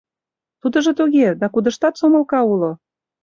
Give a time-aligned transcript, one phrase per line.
[0.61, 2.71] Тудыжо туге, да кудыштат сомылка уло.